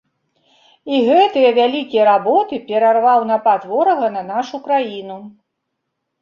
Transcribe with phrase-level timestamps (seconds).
[0.93, 5.19] І гэтыя вялікія работы перарваў напад ворага на нашу краіну.